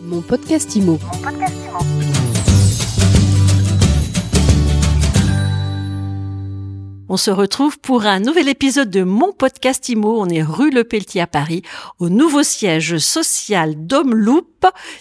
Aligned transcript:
Mon 0.00 0.20
podcast 0.20 0.76
IMO. 0.76 0.98
On 7.08 7.16
se 7.16 7.30
retrouve 7.30 7.78
pour 7.80 8.06
un 8.06 8.20
nouvel 8.20 8.48
épisode 8.48 8.90
de 8.90 9.02
mon 9.02 9.32
podcast 9.32 9.88
IMO. 9.88 10.20
On 10.20 10.28
est 10.28 10.42
rue 10.42 10.70
Le 10.70 10.84
Pelletier 10.84 11.20
à 11.20 11.26
Paris, 11.26 11.62
au 11.98 12.08
nouveau 12.08 12.42
siège 12.42 12.98
social 12.98 13.86
d'Homme 13.86 14.40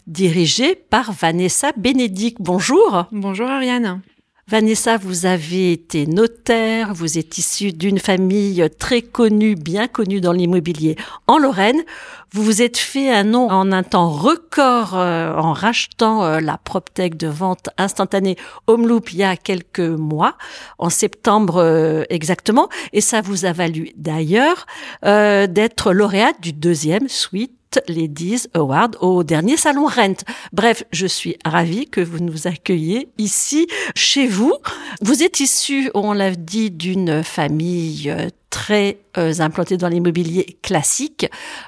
dirigé 0.07 0.75
par 0.75 1.11
Vanessa 1.11 1.71
Bénédicte. 1.77 2.37
Bonjour. 2.39 3.05
Bonjour 3.11 3.47
Ariane. 3.47 4.01
Vanessa, 4.49 4.95
vous 4.95 5.25
avez 5.25 5.73
été 5.73 6.07
notaire, 6.07 6.93
vous 6.93 7.17
êtes 7.17 7.37
issue 7.37 7.73
d'une 7.73 7.99
famille 7.99 8.65
très 8.79 9.01
connue, 9.01 9.55
bien 9.55 9.89
connue 9.89 10.21
dans 10.21 10.31
l'immobilier 10.31 10.95
en 11.27 11.37
Lorraine. 11.37 11.83
Vous 12.31 12.43
vous 12.43 12.61
êtes 12.61 12.77
fait 12.77 13.11
un 13.11 13.25
nom 13.25 13.49
en 13.49 13.73
un 13.73 13.83
temps 13.83 14.09
record 14.09 14.97
euh, 14.97 15.33
en 15.33 15.51
rachetant 15.51 16.23
euh, 16.23 16.39
la 16.39 16.57
PropTech 16.57 17.17
de 17.17 17.27
vente 17.27 17.69
instantanée 17.77 18.37
Homeloop 18.67 19.11
il 19.11 19.19
y 19.19 19.23
a 19.25 19.35
quelques 19.35 19.81
mois, 19.81 20.37
en 20.77 20.89
septembre 20.89 21.57
euh, 21.57 22.03
exactement, 22.09 22.69
et 22.93 23.01
ça 23.01 23.19
vous 23.19 23.43
a 23.43 23.51
valu 23.51 23.91
d'ailleurs 23.97 24.65
d'être 25.03 25.91
lauréate 25.91 26.39
du 26.39 26.53
deuxième 26.53 27.09
suite 27.09 27.56
Ladies 27.87 28.47
Award 28.53 28.97
au 29.01 29.23
dernier 29.23 29.57
salon 29.57 29.85
Rent. 29.85 30.23
Bref, 30.53 30.83
je 30.91 31.07
suis 31.07 31.37
ravie 31.45 31.85
que 31.85 32.01
vous 32.01 32.19
nous 32.19 32.47
accueilliez 32.47 33.09
ici 33.17 33.67
chez 33.95 34.27
vous. 34.27 34.53
Vous 35.01 35.23
êtes 35.23 35.39
issu, 35.39 35.91
on 35.93 36.13
l'a 36.13 36.31
dit, 36.31 36.71
d'une 36.71 37.23
famille 37.23 38.11
très 38.49 38.99
euh, 39.17 39.33
implanté 39.39 39.77
dans 39.77 39.89
l'immobilier 39.89 40.57
classique. 40.61 41.27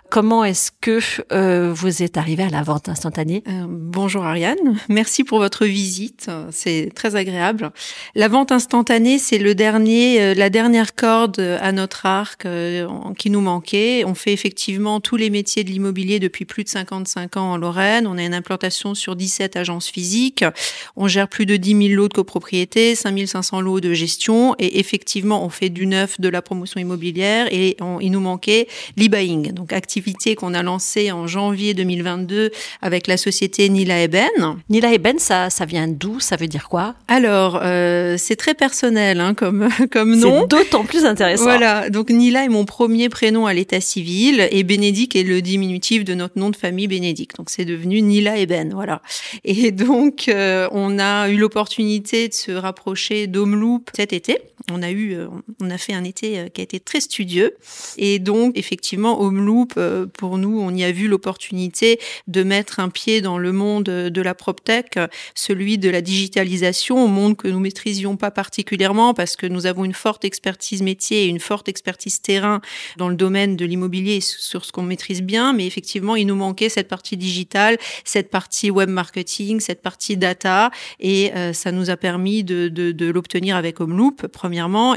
Comment 0.10 0.46
est-ce 0.46 0.72
que 0.80 1.00
euh, 1.32 1.74
vous 1.74 2.04
êtes 2.04 2.18
arrivé 2.18 2.44
à 2.44 2.50
la 2.50 2.64
vente 2.64 2.90
instantanée? 2.90 3.44
Euh, 3.48 3.66
Bonjour 3.68 4.24
Ariane, 4.24 4.78
merci 4.88 5.24
pour 5.24 5.40
votre 5.40 5.66
visite, 5.66 6.30
c'est 6.52 6.92
très 6.96 7.16
agréable. 7.16 7.72
La 8.16 8.28
vente 8.28 8.52
instantanée, 8.52 9.18
c'est 9.20 9.40
le 9.40 9.56
dernier, 9.56 10.34
la 10.36 10.50
dernière 10.50 10.96
corde 10.96 11.40
à 11.40 11.72
notre 11.72 12.06
arc 12.06 12.48
qui 13.18 13.30
nous 13.30 13.42
manquait. 13.42 14.04
On 14.06 14.16
fait 14.16 14.32
effectivement 14.32 15.00
tous 15.00 15.18
les 15.18 15.30
métiers 15.30 15.64
de 15.64 15.70
l'immobilier 15.70 16.20
depuis 16.20 16.46
plus 16.46 16.64
de 16.64 16.70
55 16.70 17.38
ans 17.38 17.52
en 17.52 17.58
Lorraine. 17.58 18.08
On 18.08 18.18
a 18.18 18.24
une 18.24 18.34
implantation 18.34 18.96
sur 18.96 19.16
17 19.16 19.56
agences 19.56 19.88
physiques. 19.88 20.46
On 20.96 21.08
gère 21.08 21.28
plus 21.28 21.46
de 21.46 21.58
10 21.58 21.88
000 21.90 21.96
lots 21.96 22.08
de 22.08 22.14
copropriété, 22.14 22.96
5 22.96 23.28
500 23.28 23.62
lots 23.62 23.80
de 23.80 23.94
gestion 23.94 24.56
et 24.60 24.80
effectivement, 24.80 25.44
on 25.44 25.50
fait 25.50 25.70
du 25.70 25.86
neuf, 25.88 26.22
de 26.22 26.30
la 26.30 26.42
promotion 26.42 26.69
immobilière 26.78 27.48
et 27.52 27.78
il 28.02 28.12
nous 28.12 28.20
manquait 28.20 28.68
l'e-buying, 28.98 29.54
donc 29.54 29.74
activité 29.74 30.36
qu'on 30.36 30.54
a 30.54 30.62
lancée 30.62 31.12
en 31.12 31.28
janvier 31.28 31.74
2022 31.74 32.52
avec 32.82 33.08
la 33.08 33.18
société 33.18 33.70
Nila 33.70 34.02
Eben. 34.04 34.58
Nila 34.70 34.94
Eben, 34.94 35.20
ça, 35.20 35.50
ça 35.50 35.66
vient 35.66 35.88
d'où? 35.88 36.20
Ça 36.20 36.36
veut 36.36 36.48
dire 36.48 36.70
quoi? 36.70 36.96
Alors, 37.08 37.60
euh, 37.64 38.16
c'est 38.18 38.36
très 38.36 38.54
personnel 38.54 39.20
hein, 39.20 39.34
comme, 39.34 39.70
comme 39.92 40.16
nom. 40.16 40.42
C'est 40.42 40.48
d'autant 40.50 40.84
plus 40.84 41.06
intéressant. 41.06 41.44
Voilà, 41.44 41.90
donc 41.90 42.10
Nila 42.10 42.46
est 42.46 42.50
mon 42.50 42.66
premier 42.66 43.10
prénom 43.10 43.46
à 43.46 43.54
l'état 43.54 43.82
civil 43.82 44.48
et 44.52 44.64
Bénédicte 44.64 45.16
est 45.16 45.24
le 45.24 45.42
diminutif 45.42 46.04
de 46.04 46.14
notre 46.14 46.38
nom 46.38 46.50
de 46.50 46.56
famille 46.56 46.88
Bénédicte. 46.88 47.38
Donc 47.38 47.50
c'est 47.50 47.66
devenu 47.66 48.02
Nila 48.02 48.38
Eben, 48.38 48.74
voilà. 48.74 49.02
Et 49.44 49.72
donc 49.72 50.28
euh, 50.28 50.68
on 50.72 51.00
a 51.00 51.30
eu 51.30 51.38
l'opportunité 51.38 52.28
de 52.28 52.34
se 52.34 52.52
rapprocher 52.52 53.28
d'Homeloop 53.28 53.90
cet 53.96 54.14
été. 54.14 54.38
On 54.72 54.82
a 54.82 54.92
eu, 54.92 55.14
euh, 55.14 55.28
on 55.62 55.70
a 55.70 55.78
fait 55.78 55.94
un 55.94 56.04
été 56.04 56.50
qui 56.54 56.62
a 56.62 56.64
été 56.64 56.80
très 56.80 57.00
studieux 57.00 57.56
et 57.98 58.20
donc, 58.20 58.58
effectivement, 58.58 59.22
Homeloop, 59.22 59.74
euh, 59.78 60.06
pour 60.06 60.38
nous, 60.38 60.60
on 60.60 60.74
y 60.74 60.84
a 60.84 60.92
vu 60.92 61.08
l'opportunité 61.08 62.00
de 62.28 62.44
mettre 62.44 62.80
un 62.80 62.90
pied 62.90 63.22
dans 63.22 63.38
le 63.38 63.52
monde 63.52 63.84
de 63.84 64.22
la 64.22 64.34
PropTech, 64.34 64.98
celui 65.36 65.78
de 65.78 65.90
la 65.90 66.02
digitalisation, 66.02 67.08
monde 67.08 67.38
que 67.38 67.48
nous 67.48 67.60
maîtrisions 67.60 68.18
pas 68.18 68.32
particulièrement 68.32 69.14
parce 69.14 69.36
que 69.36 69.46
nous 69.46 69.66
avons 69.66 69.86
une 69.86 69.94
forte 69.94 70.26
expertise 70.26 70.82
métier 70.82 71.26
et 71.26 71.28
une 71.28 71.40
forte 71.40 71.70
expertise 71.70 72.22
terrain 72.22 72.62
dans 72.98 73.10
le 73.10 73.16
domaine 73.16 73.56
de 73.56 73.66
l'immobilier 73.66 74.22
sur 74.22 74.66
ce 74.66 74.72
qu'on 74.72 74.84
maîtrise 74.84 75.22
bien. 75.22 75.54
Mais 75.54 75.66
effectivement, 75.66 76.16
il 76.16 76.28
nous 76.28 76.36
manquait 76.36 76.70
cette 76.70 76.88
partie 76.88 77.18
digitale, 77.18 77.78
cette 78.04 78.30
partie 78.30 78.72
web 78.72 78.90
marketing, 78.90 79.60
cette 79.60 79.82
partie 79.82 80.18
data. 80.18 80.72
Et 81.00 81.34
euh, 81.36 81.54
ça 81.54 81.72
nous 81.72 81.90
a 81.90 81.98
permis 81.98 82.44
de, 82.44 82.68
de, 82.68 82.92
de 82.92 83.12
l'obtenir 83.12 83.56
avec 83.56 83.80
Homeloop, 83.80 84.28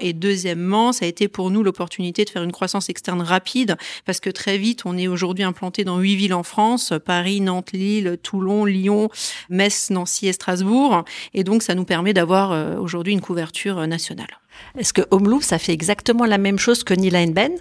Et 0.00 0.12
deuxièmement, 0.12 0.92
ça 0.92 1.04
a 1.04 1.08
été 1.08 1.28
pour 1.28 1.50
nous 1.50 1.62
l'opportunité 1.62 2.24
de 2.24 2.30
faire 2.30 2.42
une 2.42 2.52
croissance 2.52 2.88
externe 2.88 3.22
rapide 3.22 3.76
parce 4.04 4.20
que 4.20 4.30
très 4.30 4.58
vite, 4.58 4.82
on 4.84 4.96
est 4.96 5.08
aujourd'hui 5.08 5.44
implanté 5.44 5.84
dans 5.84 5.98
huit 5.98 6.16
villes 6.16 6.34
en 6.34 6.42
France, 6.42 6.92
Paris, 7.04 7.40
Nantes, 7.40 7.72
Lille, 7.72 8.18
Toulon, 8.22 8.64
Lyon, 8.64 9.08
Metz, 9.50 9.90
Nancy 9.90 10.26
et 10.26 10.32
Strasbourg. 10.32 11.04
Et 11.34 11.44
donc, 11.44 11.62
ça 11.62 11.74
nous 11.74 11.84
permet 11.84 12.12
d'avoir 12.12 12.52
euh, 12.52 12.76
aujourd'hui 12.76 13.12
une 13.12 13.20
couverture 13.20 13.78
euh, 13.78 13.86
nationale. 13.86 14.41
Est-ce 14.78 14.92
que 14.92 15.02
Homeloop, 15.10 15.42
ça 15.42 15.58
fait 15.58 15.72
exactement 15.72 16.24
la 16.24 16.38
même 16.38 16.58
chose 16.58 16.84
que 16.84 16.94
Nila 16.94 17.26
Ben? 17.26 17.52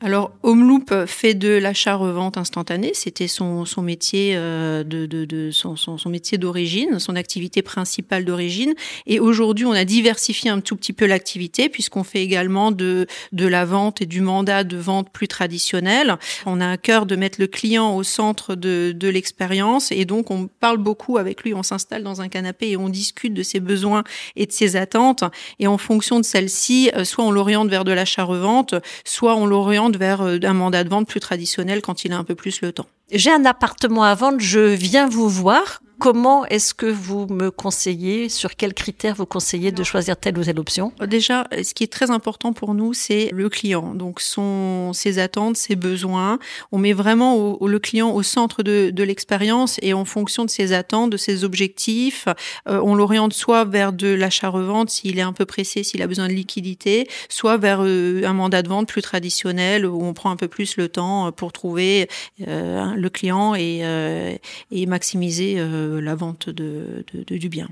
Alors, 0.00 0.30
Homeloop 0.44 0.94
fait 1.06 1.34
de 1.34 1.48
l'achat-revente 1.48 2.36
instantané. 2.36 2.92
C'était 2.94 3.26
son, 3.26 3.64
métier 3.78 4.34
euh, 4.36 4.84
de, 4.84 5.50
son, 5.50 5.98
métier 6.06 6.38
d'origine, 6.38 7.00
son 7.00 7.16
activité 7.16 7.62
principale 7.62 8.24
d'origine. 8.24 8.74
Et 9.06 9.18
aujourd'hui, 9.18 9.66
on 9.66 9.72
a 9.72 9.84
diversifié 9.84 10.50
un 10.50 10.60
tout 10.60 10.76
petit 10.76 10.92
peu 10.92 11.06
l'activité 11.06 11.68
puisqu'on 11.68 12.04
fait 12.04 12.22
également 12.22 12.70
de, 12.70 13.08
la 13.32 13.64
vente 13.64 14.00
et 14.00 14.06
du 14.06 14.20
mandat 14.20 14.62
de 14.62 14.76
vente 14.76 15.10
plus 15.10 15.26
traditionnel. 15.26 16.16
On 16.46 16.60
a 16.60 16.66
un 16.66 16.76
cœur 16.76 17.04
de 17.04 17.16
mettre 17.16 17.40
le 17.40 17.48
client 17.48 17.96
au 17.96 18.04
centre 18.04 18.54
de, 18.54 18.94
l'expérience 19.08 19.90
et 19.90 20.04
donc 20.04 20.30
on 20.30 20.48
parle 20.60 20.78
beaucoup 20.78 21.18
avec 21.18 21.42
lui. 21.42 21.54
On 21.54 21.64
s'installe 21.64 22.04
dans 22.04 22.20
un 22.20 22.28
canapé 22.28 22.70
et 22.70 22.76
on 22.76 22.88
discute 22.88 23.34
de 23.34 23.42
ses 23.42 23.58
besoins 23.58 24.04
et 24.36 24.46
de 24.46 24.52
ses 24.52 24.76
attentes. 24.76 25.24
Et 25.58 25.66
en 25.66 25.78
fonction 25.78 26.20
de 26.20 26.24
si 26.46 26.90
euh, 26.94 27.04
soit 27.04 27.24
on 27.24 27.30
l'oriente 27.30 27.68
vers 27.68 27.84
de 27.84 27.92
l'achat-revente, 27.92 28.74
soit 29.04 29.34
on 29.34 29.46
l'oriente 29.46 29.96
vers 29.96 30.20
euh, 30.20 30.38
un 30.42 30.54
mandat 30.54 30.84
de 30.84 30.88
vente 30.88 31.08
plus 31.08 31.20
traditionnel 31.20 31.82
quand 31.82 32.04
il 32.04 32.12
a 32.12 32.18
un 32.18 32.24
peu 32.24 32.34
plus 32.34 32.60
le 32.60 32.72
temps. 32.72 32.86
J'ai 33.10 33.30
un 33.32 33.46
appartement 33.46 34.02
à 34.02 34.14
vendre, 34.14 34.38
je 34.38 34.60
viens 34.60 35.08
vous 35.08 35.30
voir. 35.30 35.80
Comment 35.98 36.46
est-ce 36.46 36.74
que 36.74 36.86
vous 36.86 37.26
me 37.26 37.50
conseillez, 37.50 38.28
sur 38.28 38.54
quels 38.54 38.72
critères 38.72 39.16
vous 39.16 39.26
conseillez 39.26 39.72
de 39.72 39.82
choisir 39.82 40.16
telle 40.16 40.38
ou 40.38 40.44
telle 40.44 40.60
option? 40.60 40.92
Déjà, 41.04 41.48
ce 41.50 41.74
qui 41.74 41.82
est 41.82 41.92
très 41.92 42.12
important 42.12 42.52
pour 42.52 42.74
nous, 42.74 42.94
c'est 42.94 43.30
le 43.32 43.48
client. 43.48 43.96
Donc, 43.96 44.20
son, 44.20 44.92
ses 44.92 45.18
attentes, 45.18 45.56
ses 45.56 45.74
besoins. 45.74 46.38
On 46.70 46.78
met 46.78 46.92
vraiment 46.92 47.58
le 47.60 47.78
client 47.80 48.12
au 48.12 48.22
centre 48.22 48.62
de, 48.62 48.90
de 48.90 49.02
l'expérience 49.02 49.80
et 49.82 49.92
en 49.92 50.04
fonction 50.04 50.44
de 50.44 50.50
ses 50.50 50.72
attentes, 50.72 51.10
de 51.10 51.16
ses 51.16 51.42
objectifs, 51.42 52.28
euh, 52.68 52.80
on 52.84 52.94
l'oriente 52.94 53.32
soit 53.32 53.64
vers 53.64 53.92
de 53.92 54.06
l'achat-revente 54.06 54.90
s'il 54.90 55.18
est 55.18 55.22
un 55.22 55.32
peu 55.32 55.46
pressé, 55.46 55.82
s'il 55.82 56.00
a 56.02 56.06
besoin 56.06 56.28
de 56.28 56.32
liquidité, 56.32 57.08
soit 57.28 57.56
vers 57.56 57.80
euh, 57.82 58.22
un 58.24 58.34
mandat 58.34 58.62
de 58.62 58.68
vente 58.68 58.86
plus 58.86 59.02
traditionnel 59.02 59.84
où 59.84 60.00
on 60.04 60.14
prend 60.14 60.30
un 60.30 60.36
peu 60.36 60.46
plus 60.46 60.76
le 60.76 60.88
temps 60.88 61.32
pour 61.32 61.50
trouver 61.50 62.08
euh, 62.46 62.94
le 62.98 63.08
client 63.08 63.54
et, 63.54 64.38
et 64.70 64.86
maximiser 64.86 65.56
la 65.56 66.14
vente 66.14 66.50
de, 66.50 67.04
du 67.12 67.48
bien. 67.48 67.68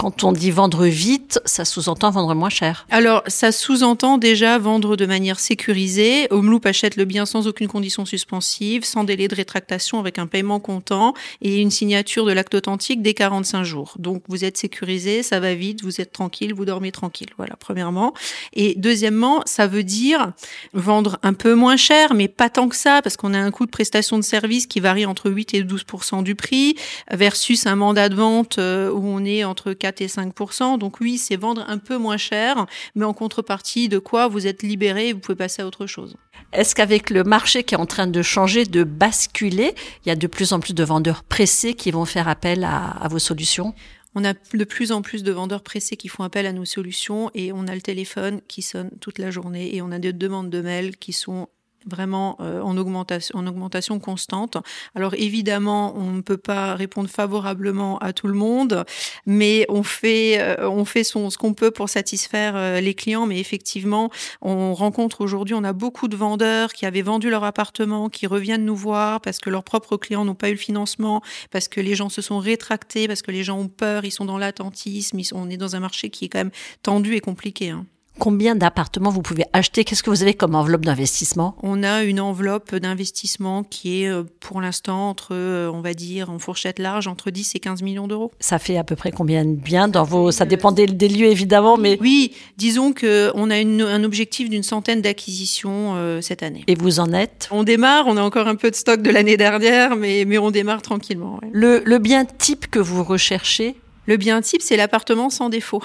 Quand 0.00 0.24
on 0.24 0.32
dit 0.32 0.50
vendre 0.50 0.86
vite, 0.86 1.40
ça 1.44 1.66
sous-entend 1.66 2.10
vendre 2.10 2.34
moins 2.34 2.48
cher. 2.48 2.86
Alors, 2.90 3.22
ça 3.26 3.52
sous-entend 3.52 4.16
déjà 4.16 4.56
vendre 4.56 4.96
de 4.96 5.04
manière 5.04 5.38
sécurisée. 5.38 6.26
Homeloop 6.30 6.64
achète 6.64 6.96
le 6.96 7.04
bien 7.04 7.26
sans 7.26 7.46
aucune 7.46 7.68
condition 7.68 8.06
suspensive, 8.06 8.84
sans 8.84 9.04
délai 9.04 9.28
de 9.28 9.34
rétractation, 9.34 9.98
avec 9.98 10.18
un 10.18 10.26
paiement 10.26 10.58
comptant 10.58 11.12
et 11.42 11.60
une 11.60 11.70
signature 11.70 12.24
de 12.24 12.32
l'acte 12.32 12.54
authentique 12.54 13.02
dès 13.02 13.12
45 13.12 13.62
jours. 13.62 13.92
Donc, 13.98 14.22
vous 14.28 14.42
êtes 14.42 14.56
sécurisé, 14.56 15.22
ça 15.22 15.38
va 15.38 15.54
vite, 15.54 15.82
vous 15.82 16.00
êtes 16.00 16.12
tranquille, 16.12 16.54
vous 16.54 16.64
dormez 16.64 16.92
tranquille. 16.92 17.28
Voilà, 17.36 17.56
premièrement. 17.56 18.14
Et 18.54 18.74
deuxièmement, 18.78 19.42
ça 19.44 19.66
veut 19.66 19.84
dire 19.84 20.32
vendre 20.72 21.18
un 21.22 21.34
peu 21.34 21.54
moins 21.54 21.76
cher, 21.76 22.14
mais 22.14 22.28
pas 22.28 22.48
tant 22.48 22.70
que 22.70 22.76
ça, 22.76 23.02
parce 23.02 23.18
qu'on 23.18 23.34
a 23.34 23.38
un 23.38 23.50
coût 23.50 23.66
de 23.66 23.70
prestation 23.70 24.16
de 24.16 24.24
service 24.24 24.66
qui 24.66 24.80
varie 24.80 25.04
entre 25.04 25.30
8 25.30 25.52
et 25.52 25.62
12% 25.62 26.22
du 26.22 26.36
prix, 26.36 26.76
versus 27.10 27.66
un 27.66 27.76
mandat 27.76 28.08
de 28.08 28.14
vente 28.14 28.56
euh, 28.56 28.90
où 28.90 29.04
on 29.04 29.26
est 29.26 29.39
entre 29.44 29.72
4 29.72 30.00
et 30.00 30.08
5 30.08 30.34
Donc 30.78 31.00
oui, 31.00 31.18
c'est 31.18 31.36
vendre 31.36 31.64
un 31.68 31.78
peu 31.78 31.96
moins 31.96 32.16
cher, 32.16 32.66
mais 32.94 33.04
en 33.04 33.14
contrepartie 33.14 33.88
de 33.88 33.98
quoi 33.98 34.28
vous 34.28 34.46
êtes 34.46 34.62
libéré 34.62 35.08
et 35.08 35.12
vous 35.12 35.20
pouvez 35.20 35.36
passer 35.36 35.62
à 35.62 35.66
autre 35.66 35.86
chose. 35.86 36.16
Est-ce 36.52 36.74
qu'avec 36.74 37.10
le 37.10 37.22
marché 37.22 37.62
qui 37.62 37.74
est 37.74 37.78
en 37.78 37.86
train 37.86 38.06
de 38.06 38.22
changer, 38.22 38.64
de 38.64 38.82
basculer, 38.82 39.74
il 40.04 40.08
y 40.08 40.12
a 40.12 40.16
de 40.16 40.26
plus 40.26 40.52
en 40.52 40.60
plus 40.60 40.74
de 40.74 40.84
vendeurs 40.84 41.22
pressés 41.22 41.74
qui 41.74 41.90
vont 41.90 42.04
faire 42.04 42.28
appel 42.28 42.64
à, 42.64 43.06
vos 43.08 43.18
solutions? 43.18 43.74
On 44.16 44.24
a 44.24 44.32
de 44.32 44.64
plus 44.64 44.90
en 44.90 45.02
plus 45.02 45.22
de 45.22 45.30
vendeurs 45.30 45.62
pressés 45.62 45.96
qui 45.96 46.08
font 46.08 46.24
appel 46.24 46.46
à 46.46 46.52
nos 46.52 46.64
solutions 46.64 47.30
et 47.34 47.52
on 47.52 47.68
a 47.68 47.74
le 47.74 47.80
téléphone 47.80 48.40
qui 48.48 48.62
sonne 48.62 48.90
toute 49.00 49.18
la 49.18 49.30
journée 49.30 49.76
et 49.76 49.82
on 49.82 49.92
a 49.92 50.00
des 50.00 50.12
demandes 50.12 50.50
de 50.50 50.60
mails 50.60 50.96
qui 50.96 51.12
sont 51.12 51.48
vraiment 51.86 52.36
euh, 52.40 52.60
en 52.60 52.76
augmentation, 52.76 53.38
en 53.38 53.46
augmentation 53.46 53.98
constante. 53.98 54.56
Alors 54.94 55.14
évidemment, 55.14 55.94
on 55.96 56.10
ne 56.10 56.20
peut 56.20 56.36
pas 56.36 56.74
répondre 56.74 57.08
favorablement 57.08 57.98
à 57.98 58.12
tout 58.12 58.26
le 58.26 58.34
monde, 58.34 58.84
mais 59.26 59.66
on 59.68 59.82
fait, 59.82 60.40
euh, 60.40 60.68
on 60.68 60.84
fait 60.84 61.04
son, 61.04 61.30
ce 61.30 61.38
qu'on 61.38 61.54
peut 61.54 61.70
pour 61.70 61.88
satisfaire 61.88 62.54
euh, 62.56 62.80
les 62.80 62.94
clients. 62.94 63.26
Mais 63.26 63.38
effectivement, 63.40 64.10
on 64.42 64.74
rencontre 64.74 65.20
aujourd'hui, 65.20 65.54
on 65.54 65.64
a 65.64 65.72
beaucoup 65.72 66.08
de 66.08 66.16
vendeurs 66.16 66.72
qui 66.72 66.86
avaient 66.86 67.02
vendu 67.02 67.30
leur 67.30 67.44
appartement, 67.44 68.08
qui 68.08 68.26
reviennent 68.26 68.64
nous 68.64 68.76
voir 68.76 69.20
parce 69.20 69.38
que 69.38 69.50
leurs 69.50 69.64
propres 69.64 69.96
clients 69.96 70.24
n'ont 70.24 70.34
pas 70.34 70.48
eu 70.48 70.52
le 70.52 70.58
financement, 70.58 71.22
parce 71.50 71.68
que 71.68 71.80
les 71.80 71.94
gens 71.94 72.08
se 72.08 72.22
sont 72.22 72.38
rétractés, 72.38 73.08
parce 73.08 73.22
que 73.22 73.30
les 73.30 73.44
gens 73.44 73.58
ont 73.58 73.68
peur, 73.68 74.04
ils 74.04 74.10
sont 74.10 74.24
dans 74.24 74.38
l'attentisme, 74.38 75.20
on 75.32 75.50
est 75.50 75.56
dans 75.56 75.76
un 75.76 75.80
marché 75.80 76.10
qui 76.10 76.26
est 76.26 76.28
quand 76.28 76.38
même 76.38 76.50
tendu 76.82 77.14
et 77.14 77.20
compliqué. 77.20 77.70
Hein. 77.70 77.86
Combien 78.20 78.54
d'appartements 78.54 79.08
vous 79.08 79.22
pouvez 79.22 79.44
acheter? 79.54 79.82
Qu'est-ce 79.82 80.02
que 80.02 80.10
vous 80.10 80.20
avez 80.20 80.34
comme 80.34 80.54
enveloppe 80.54 80.84
d'investissement? 80.84 81.56
On 81.62 81.82
a 81.82 82.02
une 82.02 82.20
enveloppe 82.20 82.74
d'investissement 82.74 83.64
qui 83.64 84.02
est 84.02 84.08
euh, 84.08 84.24
pour 84.40 84.60
l'instant 84.60 85.08
entre, 85.08 85.30
euh, 85.32 85.70
on 85.72 85.80
va 85.80 85.94
dire, 85.94 86.28
en 86.28 86.38
fourchette 86.38 86.78
large, 86.78 87.06
entre 87.06 87.30
10 87.30 87.54
et 87.54 87.60
15 87.60 87.80
millions 87.80 88.08
d'euros. 88.08 88.30
Ça 88.38 88.58
fait 88.58 88.76
à 88.76 88.84
peu 88.84 88.94
près 88.94 89.10
combien 89.10 89.46
de 89.46 89.54
biens 89.54 89.88
dans 89.88 90.04
vos 90.04 90.32
Ça 90.32 90.44
dépend 90.44 90.70
des, 90.70 90.86
lieux 90.86 91.28
évidemment, 91.28 91.78
mais 91.78 91.96
oui, 92.02 92.34
disons 92.58 92.92
que 92.92 93.32
on 93.34 93.50
a 93.50 93.56
un 93.56 94.04
objectif 94.04 94.50
d'une 94.50 94.64
centaine 94.64 95.00
d'acquisitions 95.00 95.94
euh, 95.96 96.20
cette 96.20 96.42
année. 96.42 96.62
Et 96.66 96.74
vous 96.74 97.00
en 97.00 97.14
êtes? 97.14 97.48
On 97.50 97.64
démarre. 97.64 98.04
On 98.06 98.18
a 98.18 98.22
encore 98.22 98.48
un 98.48 98.56
peu 98.56 98.70
de 98.70 98.76
stock 98.76 99.00
de 99.00 99.10
l'année 99.10 99.38
dernière, 99.38 99.96
mais 99.96 100.26
mais 100.26 100.36
on 100.36 100.50
démarre 100.50 100.82
tranquillement. 100.82 101.40
Le, 101.52 101.80
le 101.86 101.98
bien 101.98 102.26
type 102.26 102.70
que 102.70 102.80
vous 102.80 103.02
recherchez? 103.02 103.76
Le 104.04 104.16
bien 104.16 104.40
type, 104.42 104.60
c'est 104.60 104.76
l'appartement 104.76 105.30
sans 105.30 105.48
défaut. 105.48 105.82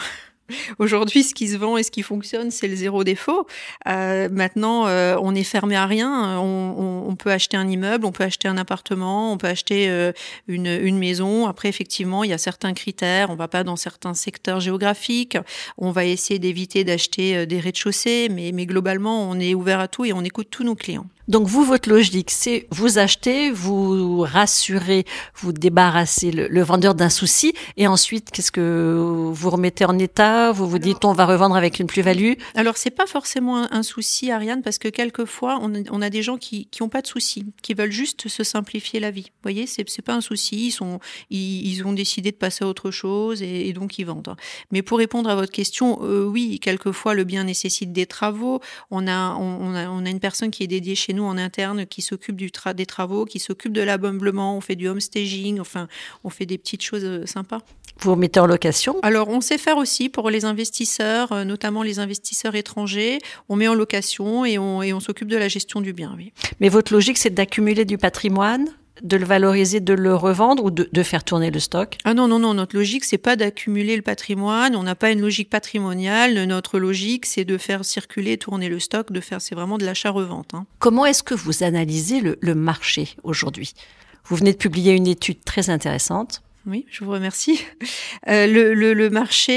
Aujourd'hui, 0.79 1.23
ce 1.23 1.33
qui 1.33 1.47
se 1.47 1.57
vend 1.57 1.77
et 1.77 1.83
ce 1.83 1.91
qui 1.91 2.03
fonctionne, 2.03 2.51
c'est 2.51 2.67
le 2.67 2.75
zéro 2.75 3.03
défaut. 3.03 3.47
Euh, 3.87 4.29
maintenant, 4.31 4.87
euh, 4.87 5.17
on 5.21 5.33
est 5.33 5.43
fermé 5.43 5.75
à 5.75 5.85
rien. 5.85 6.39
On, 6.39 7.05
on, 7.07 7.15
peut 7.15 7.31
acheter 7.31 7.57
un 7.57 7.67
immeuble, 7.67 8.05
on 8.05 8.11
peut 8.11 8.23
acheter 8.23 8.47
un 8.47 8.57
appartement, 8.57 9.31
on 9.31 9.37
peut 9.37 9.47
acheter 9.47 9.89
euh, 9.89 10.11
une, 10.47 10.67
une, 10.67 10.97
maison. 10.97 11.47
Après, 11.47 11.69
effectivement, 11.69 12.23
il 12.23 12.29
y 12.29 12.33
a 12.33 12.37
certains 12.37 12.73
critères. 12.73 13.29
On 13.29 13.35
va 13.35 13.47
pas 13.47 13.63
dans 13.63 13.75
certains 13.75 14.13
secteurs 14.13 14.59
géographiques. 14.59 15.37
On 15.77 15.91
va 15.91 16.05
essayer 16.05 16.39
d'éviter 16.39 16.83
d'acheter 16.83 17.37
euh, 17.37 17.45
des 17.45 17.59
rez-de-chaussée, 17.59 18.29
mais, 18.29 18.51
mais 18.53 18.65
globalement, 18.65 19.29
on 19.29 19.39
est 19.39 19.55
ouvert 19.55 19.79
à 19.79 19.87
tout 19.87 20.05
et 20.05 20.13
on 20.13 20.23
écoute 20.23 20.47
tous 20.51 20.63
nos 20.63 20.75
clients. 20.75 21.07
Donc 21.27 21.47
vous, 21.47 21.63
votre 21.63 21.89
logique, 21.89 22.29
c'est 22.29 22.67
vous 22.69 22.99
achetez, 22.99 23.49
vous 23.49 24.21
rassurez, 24.21 25.05
vous 25.35 25.53
débarrassez 25.53 26.31
le, 26.31 26.63
vendeur 26.63 26.93
d'un 26.93 27.09
souci, 27.09 27.53
et 27.77 27.87
ensuite, 27.87 28.29
qu'est-ce 28.31 28.51
que 28.51 29.31
vous 29.31 29.49
remettez 29.49 29.85
en 29.85 29.97
état 29.97 30.51
Vous 30.51 30.67
vous 30.67 30.79
dites, 30.79 31.03
on 31.03 31.13
va 31.13 31.25
revendre 31.25 31.55
avec 31.55 31.79
une 31.79 31.87
plus-value? 31.87 32.33
Alors 32.53 32.77
c'est 32.77 32.91
pas 32.91 33.07
forcément 33.07 33.71
un, 33.71 33.83
souci, 33.83 34.31
Ariane, 34.31 34.61
parce 34.61 34.77
que 34.77 34.87
quelquefois, 34.87 35.59
on 35.61 35.73
a, 35.73 35.79
on 35.91 36.01
a 36.01 36.09
des 36.09 36.21
gens 36.21 36.37
qui 36.37 36.67
qui 36.67 36.83
ont 36.83 36.89
pas 36.89 37.01
de 37.01 37.07
souci, 37.07 37.45
qui 37.61 37.73
veulent 37.73 37.91
juste 37.91 38.27
se 38.27 38.43
simplifier 38.43 38.99
la 38.99 39.11
vie. 39.11 39.23
Vous 39.25 39.43
voyez, 39.43 39.65
c'est 39.65 40.01
pas 40.01 40.13
un 40.13 40.21
souci. 40.21 40.67
Ils 40.67 40.71
sont 40.71 40.99
ils, 41.29 41.67
ils, 41.67 41.85
ont 41.85 41.93
décidé 41.93 42.31
de 42.31 42.37
passer 42.37 42.63
à 42.63 42.67
autre 42.67 42.91
chose 42.91 43.41
et, 43.41 43.73
donc 43.73 43.97
ils 43.97 44.05
vendent. 44.05 44.35
Mais 44.71 44.81
pour 44.81 44.99
répondre 44.99 45.29
à 45.29 45.35
votre 45.35 45.51
question, 45.51 45.99
euh, 46.03 46.25
oui, 46.25 46.59
quelquefois 46.59 47.13
le 47.13 47.23
bien 47.23 47.43
nécessite 47.45 47.91
des 47.91 48.05
travaux. 48.05 48.59
On 48.91 49.07
a 49.07 49.35
on, 49.35 49.73
a 49.73 49.89
on 49.89 50.05
a 50.05 50.09
une 50.09 50.19
personne 50.19 50.51
qui 50.51 50.63
est 50.63 50.67
dédiée 50.67 50.95
chez 50.95 51.14
nous 51.15 51.23
en 51.23 51.37
interne 51.37 51.85
qui 51.85 52.01
s'occupe 52.01 52.35
du 52.35 52.51
des 52.75 52.85
travaux, 52.85 53.25
qui 53.25 53.39
s'occupe 53.39 53.73
de 53.73 53.81
l'ameublement, 53.81 54.55
on 54.55 54.61
fait 54.61 54.75
du 54.75 54.87
homestaging, 54.87 55.59
enfin, 55.59 55.87
on 56.23 56.29
fait 56.29 56.45
des 56.45 56.57
petites 56.57 56.83
choses 56.83 57.03
euh, 57.03 57.25
sympas. 57.25 57.61
Vous 57.99 58.11
remettez 58.11 58.39
en 58.39 58.45
location? 58.45 58.97
Alors, 59.01 59.29
on 59.29 59.41
sait 59.41 59.57
faire 59.57 59.77
aussi 59.77 60.09
pour 60.09 60.29
les 60.29 60.45
investisseurs, 60.45 61.31
euh, 61.31 61.43
notamment 61.43 61.81
les 61.81 61.99
investisseurs 61.99 62.55
étrangers. 62.55 63.19
On 63.49 63.55
met 63.55 63.67
en 63.67 63.73
location 63.73 64.45
et 64.45 64.57
on, 64.57 64.83
et 64.83 64.93
on 64.93 64.99
s'occupe 64.99 65.29
de 65.29 65.37
la 65.37 65.47
gestion 65.47 65.81
du 65.81 65.93
bien, 65.93 66.13
oui. 66.17 66.33
Mais 66.59 66.69
votre 66.69 66.93
logique, 66.93 67.17
c'est 67.17 67.33
d'accumuler 67.33 67.85
du 67.85 67.97
patrimoine? 67.97 68.67
De 69.03 69.17
le 69.17 69.25
valoriser, 69.25 69.79
de 69.79 69.93
le 69.93 70.15
revendre 70.15 70.63
ou 70.63 70.71
de, 70.71 71.03
faire 71.03 71.23
tourner 71.23 71.51
le 71.51 71.59
stock? 71.59 71.97
Ah 72.05 72.13
non, 72.13 72.27
non, 72.27 72.39
non, 72.39 72.53
notre 72.53 72.75
logique, 72.75 73.03
c'est 73.03 73.17
pas 73.17 73.35
d'accumuler 73.35 73.95
le 73.95 74.01
patrimoine, 74.01 74.75
on 74.75 74.83
n'a 74.83 74.95
pas 74.95 75.11
une 75.11 75.21
logique 75.21 75.49
patrimoniale, 75.49 76.43
notre 76.45 76.79
logique, 76.79 77.25
c'est 77.25 77.45
de 77.45 77.57
faire 77.57 77.85
circuler, 77.85 78.37
tourner 78.37 78.69
le 78.69 78.79
stock, 78.79 79.11
de 79.11 79.19
faire, 79.19 79.41
c'est 79.41 79.55
vraiment 79.55 79.77
de 79.77 79.85
l'achat-revente. 79.85 80.53
Hein. 80.53 80.65
Comment 80.79 81.05
est-ce 81.05 81.23
que 81.23 81.35
vous 81.35 81.63
analysez 81.63 82.21
le 82.39 82.55
marché 82.55 83.09
aujourd'hui? 83.23 83.73
Vous 84.27 84.35
venez 84.35 84.53
de 84.53 84.57
publier 84.57 84.93
une 84.93 85.07
étude 85.07 85.43
très 85.43 85.69
intéressante 85.69 86.41
oui, 86.67 86.85
je 86.89 87.03
vous 87.03 87.11
remercie. 87.11 87.59
Euh, 88.27 88.47
le, 88.47 88.73
le, 88.73 88.95
le, 88.95 89.09
marché 89.11 89.53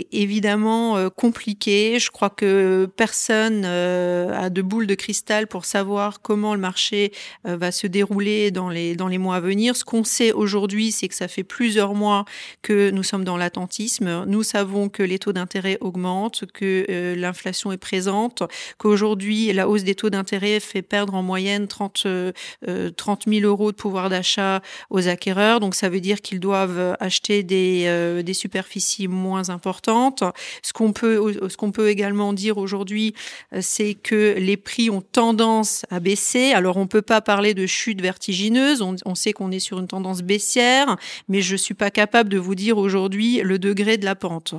est 0.00 0.08
évidemment 0.10 0.96
euh, 0.96 1.08
compliqué. 1.08 2.00
Je 2.00 2.10
crois 2.10 2.30
que 2.30 2.88
personne 2.96 3.62
euh, 3.64 4.36
a 4.36 4.50
de 4.50 4.60
boule 4.60 4.88
de 4.88 4.96
cristal 4.96 5.46
pour 5.46 5.64
savoir 5.64 6.20
comment 6.20 6.54
le 6.54 6.60
marché 6.60 7.12
euh, 7.46 7.56
va 7.56 7.70
se 7.70 7.86
dérouler 7.86 8.50
dans 8.50 8.68
les, 8.68 8.96
dans 8.96 9.06
les 9.06 9.18
mois 9.18 9.36
à 9.36 9.40
venir. 9.40 9.76
Ce 9.76 9.84
qu'on 9.84 10.02
sait 10.02 10.32
aujourd'hui, 10.32 10.90
c'est 10.90 11.06
que 11.06 11.14
ça 11.14 11.28
fait 11.28 11.44
plusieurs 11.44 11.94
mois 11.94 12.24
que 12.62 12.90
nous 12.90 13.04
sommes 13.04 13.22
dans 13.22 13.36
l'attentisme. 13.36 14.24
Nous 14.26 14.42
savons 14.42 14.88
que 14.88 15.04
les 15.04 15.20
taux 15.20 15.32
d'intérêt 15.32 15.78
augmentent, 15.80 16.44
que 16.52 17.14
l'inflation 17.16 17.70
est 17.70 17.76
présente, 17.76 18.42
qu'aujourd'hui, 18.78 19.52
la 19.52 19.68
hausse 19.68 19.84
des 19.84 19.94
taux 19.94 20.10
d'intérêt 20.10 20.58
fait 20.58 20.82
perdre 20.82 21.14
en 21.14 21.22
moyenne 21.22 21.68
30, 21.68 22.06
30 22.96 23.22
000 23.28 23.46
euros 23.46 23.70
de 23.70 23.76
pouvoir 23.76 24.10
d'achat 24.10 24.60
aux 24.90 25.06
acquéreurs. 25.06 25.60
Donc 25.60 25.76
ça 25.76 25.88
veut 25.88 26.00
dire 26.00 26.15
qu'ils 26.20 26.40
doivent 26.40 26.96
acheter 27.00 27.42
des, 27.42 27.84
euh, 27.86 28.22
des 28.22 28.34
superficies 28.34 29.08
moins 29.08 29.50
importantes. 29.50 30.22
Ce 30.62 30.72
qu'on 30.72 30.92
peut, 30.92 31.48
ce 31.48 31.56
qu'on 31.56 31.72
peut 31.72 31.88
également 31.88 32.32
dire 32.32 32.58
aujourd'hui, 32.58 33.14
euh, 33.52 33.58
c'est 33.62 33.94
que 33.94 34.34
les 34.38 34.56
prix 34.56 34.90
ont 34.90 35.00
tendance 35.00 35.84
à 35.90 36.00
baisser. 36.00 36.52
Alors 36.52 36.76
on 36.76 36.86
peut 36.86 37.02
pas 37.02 37.20
parler 37.20 37.54
de 37.54 37.66
chute 37.66 38.00
vertigineuse. 38.00 38.82
On, 38.82 39.14
sait 39.14 39.32
qu'on 39.32 39.50
est 39.50 39.60
sur 39.60 39.78
une 39.78 39.86
tendance 39.86 40.22
baissière, 40.22 40.96
mais 41.28 41.40
je 41.40 41.56
suis 41.56 41.74
pas 41.74 41.90
capable 41.90 42.28
de 42.28 42.38
vous 42.38 42.54
dire 42.54 42.76
aujourd'hui 42.76 43.40
le 43.42 43.58
degré 43.58 43.96
de 43.96 44.04
la 44.04 44.14
pente. 44.14 44.54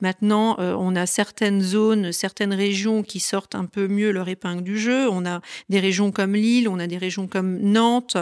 Maintenant, 0.00 0.56
euh, 0.58 0.74
on 0.78 0.94
a 0.96 1.06
certaines 1.06 1.62
zones, 1.62 2.12
certaines 2.12 2.52
régions 2.52 3.02
qui 3.02 3.20
sortent 3.20 3.54
un 3.54 3.64
peu 3.64 3.88
mieux 3.88 4.10
leur 4.10 4.28
épingle 4.28 4.62
du 4.62 4.78
jeu. 4.78 5.08
On 5.08 5.24
a 5.24 5.40
des 5.70 5.80
régions 5.80 6.12
comme 6.12 6.34
Lille, 6.34 6.68
on 6.68 6.78
a 6.78 6.86
des 6.86 6.98
régions 6.98 7.26
comme 7.26 7.58
Nantes 7.58 8.16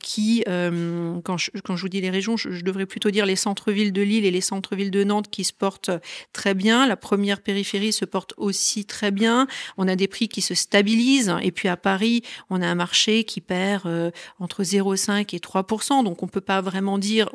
qui, 0.00 0.44
quand 0.46 1.36
je, 1.36 1.50
quand 1.64 1.76
je 1.76 1.82
vous 1.82 1.88
dis 1.88 2.00
les 2.00 2.10
régions 2.10 2.23
je, 2.36 2.62
devrais 2.62 2.86
plutôt 2.86 3.10
dire 3.10 3.26
les 3.26 3.36
centres-villes 3.36 3.92
de 3.92 4.02
Lille 4.02 4.24
et 4.24 4.30
les 4.30 4.40
centres-villes 4.40 4.90
de 4.90 5.04
Nantes 5.04 5.30
qui 5.30 5.44
se 5.44 5.52
portent 5.52 5.90
très 6.32 6.54
bien. 6.54 6.86
La 6.86 6.96
première 6.96 7.40
périphérie 7.40 7.92
se 7.92 8.04
porte 8.04 8.34
aussi 8.36 8.84
très 8.84 9.10
bien. 9.10 9.46
On 9.76 9.88
a 9.88 9.96
des 9.96 10.08
prix 10.08 10.28
qui 10.28 10.40
se 10.40 10.54
stabilisent. 10.54 11.34
Et 11.42 11.52
puis 11.52 11.68
à 11.68 11.76
Paris, 11.76 12.22
on 12.50 12.62
a 12.62 12.66
un 12.66 12.74
marché 12.74 13.24
qui 13.24 13.40
perd 13.40 13.86
euh, 13.86 14.10
entre 14.38 14.62
0,5 14.62 15.34
et 15.34 15.38
3% 15.38 16.04
Donc 16.04 16.22
on 16.22 16.28
peut 16.28 16.40
pas 16.40 16.60
vraiment 16.60 16.98
dire 16.98 17.28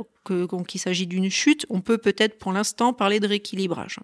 qu'il 0.67 0.81
s'agit 0.81 1.07
d'une 1.07 1.29
chute. 1.29 1.65
On 1.69 1.81
peut 1.81 1.97
peut-être 1.97 2.37
pour 2.37 2.51
l'instant 2.51 2.93
parler 2.93 3.19
de 3.19 3.27
rééquilibrage. 3.27 3.99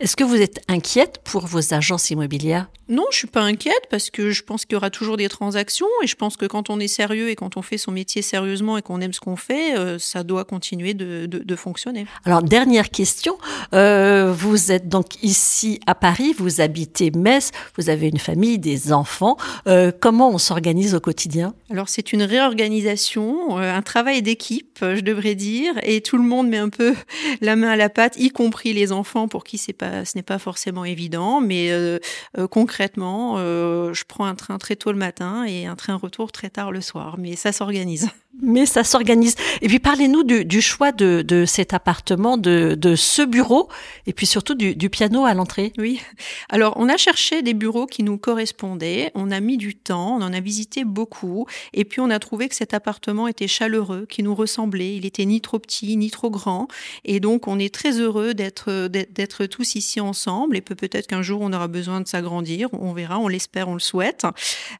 Est-ce 0.00 0.16
que 0.16 0.24
vous 0.24 0.36
êtes 0.36 0.60
inquiète 0.68 1.20
pour 1.24 1.46
vos 1.46 1.74
agences 1.74 2.10
immobilières? 2.10 2.68
Non, 2.88 3.04
je 3.10 3.18
suis 3.18 3.26
pas 3.26 3.42
inquiète 3.42 3.86
parce 3.90 4.08
que 4.08 4.30
je 4.30 4.42
pense 4.42 4.64
qu'il 4.64 4.72
y 4.72 4.76
aura 4.76 4.88
toujours 4.88 5.18
des 5.18 5.28
transactions 5.28 5.86
et 6.02 6.06
je 6.06 6.16
pense 6.16 6.38
que 6.38 6.46
quand 6.46 6.70
on 6.70 6.80
est 6.80 6.88
sérieux 6.88 7.28
et 7.28 7.36
quand 7.36 7.58
on 7.58 7.62
fait 7.62 7.76
son 7.76 7.92
métier 7.92 8.22
sérieusement 8.22 8.78
et 8.78 8.82
qu'on 8.82 9.02
aime 9.02 9.12
ce 9.12 9.20
qu'on 9.20 9.36
fait, 9.36 9.76
euh, 9.76 9.98
ça 9.98 10.22
doit 10.22 10.44
continuer 10.44 10.94
de, 10.94 11.26
de, 11.26 11.56
fonctionner. 11.56 12.06
Alors, 12.24 12.42
dernière 12.42 12.88
question. 12.88 13.36
Euh, 13.74 14.32
vous 14.32 14.72
êtes 14.72 14.88
donc 14.88 15.22
ici 15.22 15.80
à 15.86 15.94
Paris, 15.94 16.34
vous 16.38 16.62
habitez 16.62 17.10
Metz, 17.10 17.50
vous 17.76 17.90
avez 17.90 18.08
une 18.08 18.18
famille, 18.18 18.58
des 18.58 18.92
enfants. 18.92 19.36
Euh, 19.66 19.92
comment 19.98 20.30
on 20.30 20.38
s'organise 20.38 20.94
au 20.94 21.00
quotidien? 21.00 21.54
Alors, 21.70 21.90
c'est 21.90 22.14
une 22.14 22.22
réorganisation, 22.22 23.58
un 23.58 23.82
travail 23.82 24.22
d'équipe, 24.22 24.78
je 24.80 25.00
devrais 25.00 25.34
dire, 25.34 25.67
et 25.82 26.00
tout 26.00 26.16
le 26.16 26.22
monde 26.22 26.48
met 26.48 26.58
un 26.58 26.68
peu 26.68 26.94
la 27.40 27.56
main 27.56 27.70
à 27.70 27.76
la 27.76 27.88
pâte, 27.88 28.16
y 28.18 28.30
compris 28.30 28.72
les 28.72 28.92
enfants 28.92 29.28
pour 29.28 29.44
qui 29.44 29.58
c'est 29.58 29.72
pas, 29.72 30.04
ce 30.04 30.16
n'est 30.16 30.22
pas 30.22 30.38
forcément 30.38 30.84
évident. 30.84 31.40
Mais 31.40 31.70
euh, 31.70 31.98
euh, 32.38 32.46
concrètement, 32.46 33.38
je 33.38 34.04
prends 34.04 34.26
un 34.26 34.34
train 34.34 34.58
très 34.58 34.76
tôt 34.76 34.92
le 34.92 34.98
matin 34.98 35.44
et 35.44 35.66
un 35.66 35.76
train 35.76 35.96
retour 35.96 36.32
très 36.32 36.50
tard 36.50 36.72
le 36.72 36.80
soir. 36.80 37.16
Mais 37.18 37.36
ça 37.36 37.52
s'organise 37.52 38.08
mais 38.40 38.66
ça 38.66 38.84
s'organise. 38.84 39.34
Et 39.62 39.68
puis 39.68 39.78
parlez-nous 39.78 40.24
du, 40.24 40.44
du, 40.44 40.60
choix 40.60 40.92
de, 40.92 41.22
de, 41.22 41.44
cet 41.44 41.74
appartement, 41.74 42.36
de, 42.36 42.76
de, 42.78 42.96
ce 42.96 43.22
bureau, 43.22 43.68
et 44.06 44.12
puis 44.12 44.26
surtout 44.26 44.54
du, 44.54 44.74
du 44.74 44.90
piano 44.90 45.24
à 45.24 45.34
l'entrée. 45.34 45.72
Oui. 45.78 46.00
Alors 46.48 46.74
on 46.76 46.88
a 46.88 46.96
cherché 46.96 47.42
des 47.42 47.54
bureaux 47.54 47.86
qui 47.86 48.02
nous 48.02 48.18
correspondaient. 48.18 49.10
On 49.14 49.30
a 49.30 49.40
mis 49.40 49.56
du 49.56 49.74
temps, 49.74 50.16
on 50.16 50.22
en 50.22 50.32
a 50.32 50.40
visité 50.40 50.84
beaucoup, 50.84 51.46
et 51.72 51.84
puis 51.84 52.00
on 52.00 52.10
a 52.10 52.18
trouvé 52.18 52.48
que 52.48 52.54
cet 52.54 52.74
appartement 52.74 53.28
était 53.28 53.48
chaleureux, 53.48 54.06
qui 54.08 54.22
nous 54.22 54.34
ressemblait. 54.34 54.96
Il 54.96 55.06
était 55.06 55.24
ni 55.24 55.40
trop 55.40 55.58
petit 55.58 55.96
ni 55.96 56.10
trop 56.10 56.30
grand, 56.30 56.68
et 57.04 57.20
donc 57.20 57.48
on 57.48 57.58
est 57.58 57.74
très 57.74 58.00
heureux 58.00 58.34
d'être 58.34 59.46
tous 59.46 59.74
ici 59.74 60.00
ensemble. 60.00 60.56
Et 60.56 60.60
peut-être 60.60 61.06
qu'un 61.06 61.22
jour 61.22 61.40
on 61.40 61.52
aura 61.52 61.68
besoin 61.68 62.00
de 62.00 62.08
s'agrandir. 62.08 62.68
On 62.72 62.92
verra, 62.92 63.18
on 63.18 63.28
l'espère, 63.28 63.68
on 63.68 63.74
le 63.74 63.80
souhaite. 63.80 64.26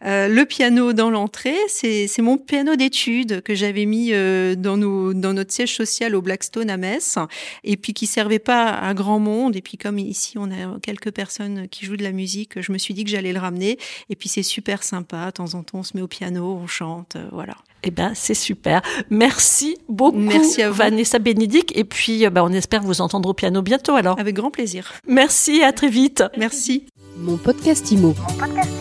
Euh, 0.04 0.28
le 0.28 0.44
piano 0.44 0.92
dans 0.92 1.10
l'entrée, 1.10 1.56
c'est 1.68 2.08
mon 2.18 2.38
piano 2.38 2.76
d'études 2.76 3.42
que 3.49 3.55
j'avais 3.55 3.87
mis 3.87 4.12
dans, 4.57 4.76
nos, 4.76 5.14
dans 5.14 5.33
notre 5.33 5.52
siège 5.52 5.75
social 5.75 6.14
au 6.14 6.21
Blackstone 6.21 6.69
à 6.69 6.76
Metz, 6.76 7.17
et 7.64 7.78
puis 7.78 7.95
qui 7.95 8.07
servait 8.07 8.38
pas 8.38 8.69
à 8.75 8.93
grand 8.93 9.19
monde. 9.19 9.57
Et 9.57 9.62
puis 9.62 9.78
comme 9.78 9.99
ici 9.99 10.37
on 10.37 10.50
a 10.50 10.78
quelques 10.83 11.11
personnes 11.11 11.67
qui 11.69 11.87
jouent 11.87 11.97
de 11.97 12.02
la 12.02 12.12
musique, 12.12 12.61
je 12.61 12.73
me 12.73 12.76
suis 12.76 12.93
dit 12.93 13.05
que 13.05 13.11
j'allais 13.11 13.33
le 13.33 13.40
ramener. 13.40 13.78
Et 14.11 14.17
puis 14.17 14.28
c'est 14.28 14.43
super 14.43 14.83
sympa. 14.83 15.26
De 15.26 15.31
temps 15.31 15.55
en 15.55 15.62
temps, 15.62 15.78
on 15.78 15.83
se 15.83 15.97
met 15.97 16.02
au 16.02 16.09
piano, 16.09 16.59
on 16.62 16.67
chante, 16.67 17.17
voilà. 17.33 17.55
Eh 17.85 17.90
bien, 17.90 18.12
c'est 18.14 18.35
super. 18.35 18.83
Merci 19.09 19.78
beaucoup, 19.88 20.19
Merci 20.19 20.62
à 20.62 20.71
Vanessa 20.71 21.19
Bénédicte. 21.19 21.73
Et 21.76 21.85
puis, 21.85 22.28
bah, 22.28 22.43
on 22.45 22.52
espère 22.52 22.83
vous 22.83 23.00
entendre 23.00 23.28
au 23.28 23.35
piano 23.35 23.62
bientôt 23.62 23.95
alors. 23.95 24.19
Avec 24.19 24.35
grand 24.35 24.50
plaisir. 24.50 24.93
Merci, 25.07 25.62
à 25.62 25.73
très 25.73 25.88
vite. 25.88 26.25
Merci. 26.37 26.87
Mon 27.17 27.37
podcast 27.37 27.90
IMO. 27.90 28.14
Mon 28.19 28.35
podcast 28.35 28.77